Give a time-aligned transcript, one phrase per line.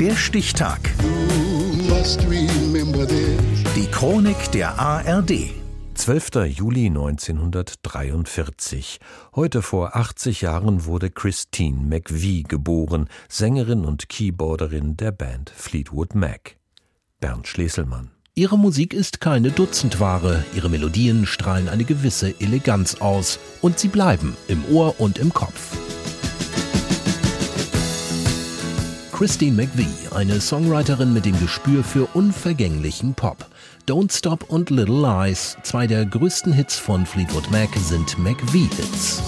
[0.00, 0.78] Der Stichtag.
[3.74, 5.50] Die Chronik der ARD.
[5.94, 6.30] 12.
[6.46, 9.00] Juli 1943.
[9.34, 16.54] Heute vor 80 Jahren wurde Christine McVie geboren, Sängerin und Keyboarderin der Band Fleetwood Mac.
[17.18, 18.12] Bernd Schleselmann.
[18.36, 24.36] Ihre Musik ist keine Dutzendware, ihre Melodien strahlen eine gewisse Eleganz aus und sie bleiben
[24.46, 25.76] im Ohr und im Kopf.
[29.18, 33.46] Christine McVie, eine Songwriterin mit dem Gespür für unvergänglichen Pop.
[33.88, 39.20] Don't Stop und Little Lies, zwei der größten Hits von Fleetwood Mac, sind McVie-Hits.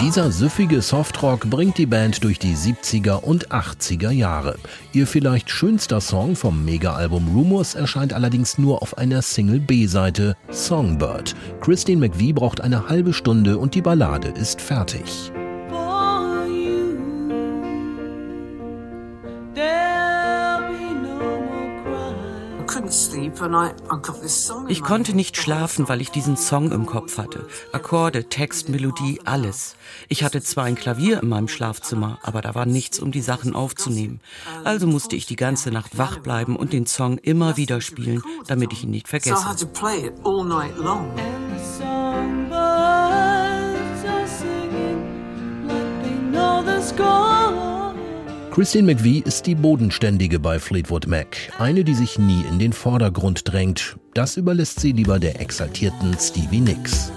[0.00, 4.56] Dieser süffige Softrock bringt die Band durch die 70er und 80er Jahre.
[4.92, 11.34] Ihr vielleicht schönster Song vom Mega-Album Rumors erscheint allerdings nur auf einer Single B-Seite, Songbird.
[11.60, 15.32] Christine McVie braucht eine halbe Stunde und die Ballade ist fertig.
[24.68, 27.46] Ich konnte nicht schlafen, weil ich diesen Song im Kopf hatte.
[27.72, 29.76] Akkorde, Text, Melodie, alles.
[30.08, 33.54] Ich hatte zwar ein Klavier in meinem Schlafzimmer, aber da war nichts, um die Sachen
[33.54, 34.20] aufzunehmen.
[34.64, 38.72] Also musste ich die ganze Nacht wach bleiben und den Song immer wieder spielen, damit
[38.72, 39.36] ich ihn nicht vergesse.
[48.58, 53.46] Christine McVie ist die Bodenständige bei Fleetwood Mac, eine, die sich nie in den Vordergrund
[53.46, 53.96] drängt.
[54.14, 57.12] Das überlässt sie lieber der exaltierten Stevie Nicks.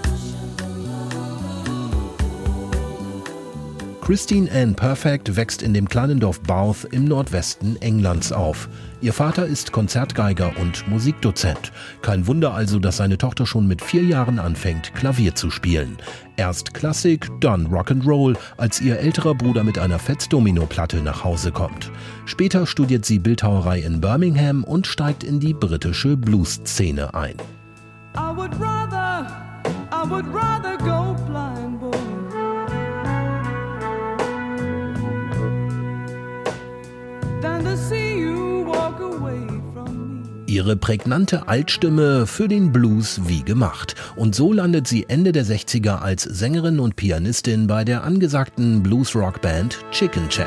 [4.02, 8.68] Christine Ann Perfect wächst in dem kleinen Dorf Bath im Nordwesten Englands auf.
[9.00, 11.70] Ihr Vater ist Konzertgeiger und Musikdozent.
[12.02, 15.98] Kein Wunder also, dass seine Tochter schon mit vier Jahren anfängt, Klavier zu spielen.
[16.36, 21.92] Erst Klassik, dann Rock'n'Roll, als ihr älterer Bruder mit einer Fetz-Domino-Platte nach Hause kommt.
[22.26, 27.36] Später studiert sie Bildhauerei in Birmingham und steigt in die britische Blues-Szene ein.
[28.16, 29.28] I would rather,
[29.92, 31.61] I would rather go blind,
[40.52, 43.94] Ihre prägnante Altstimme für den Blues wie gemacht.
[44.16, 49.78] Und so landet sie Ende der 60er als Sängerin und Pianistin bei der angesagten Blues-Rock-Band
[49.92, 50.46] Chicken Check.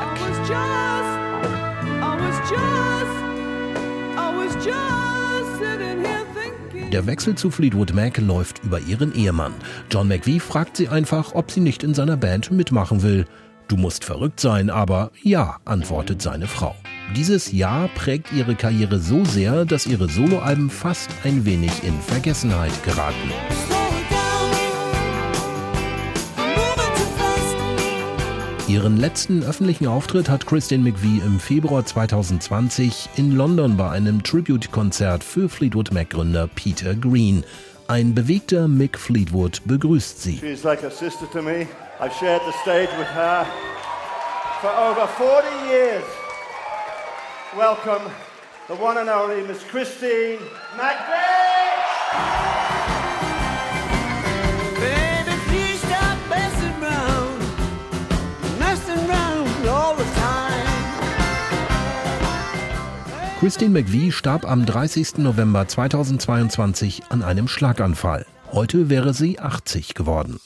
[6.92, 9.54] Der Wechsel zu Fleetwood Mac läuft über ihren Ehemann.
[9.90, 13.24] John McVie fragt sie einfach, ob sie nicht in seiner Band mitmachen will.
[13.66, 16.76] Du musst verrückt sein, aber ja, antwortet seine Frau.
[17.14, 22.72] Dieses Jahr prägt ihre Karriere so sehr, dass ihre Soloalben fast ein wenig in Vergessenheit
[22.84, 23.30] geraten.
[28.66, 35.22] Ihren letzten öffentlichen Auftritt hat Christine McVie im Februar 2020 in London bei einem Tribute-Konzert
[35.22, 37.44] für Fleetwood Mac-Gründer Peter Green.
[37.86, 40.38] Ein bewegter Mick Fleetwood begrüßt sie.
[40.38, 41.68] She's like a sister to me.
[42.00, 43.46] I've shared the stage with her
[44.60, 46.25] for over 40 years.
[47.56, 48.10] Welcome
[48.68, 50.40] the one and only Miss Christine
[50.76, 51.72] McVeigh.
[54.78, 57.38] Baby, please stop messing around,
[58.58, 60.66] messing around all the time.
[63.40, 65.22] Christine McVie starb am 30.
[65.22, 68.26] November 2022 an einem Schlaganfall.
[68.52, 70.40] Heute wäre sie 80 geworden.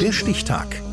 [0.00, 0.82] Der Stichtag.